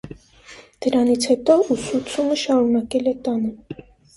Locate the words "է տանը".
3.13-3.85